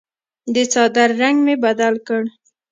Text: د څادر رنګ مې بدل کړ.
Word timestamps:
د 0.53 0.55
څادر 0.71 1.09
رنګ 1.21 1.37
مې 1.45 1.55
بدل 1.63 1.93
کړ. 2.07 2.21